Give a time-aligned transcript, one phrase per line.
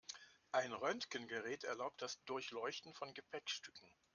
[0.51, 3.87] Ein Röntgengerät erlaubt das Durchleuchten von Gepäckstücken.